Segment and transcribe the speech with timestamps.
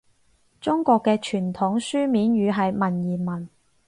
[0.59, 3.47] 中國嘅傳統書面語係文言文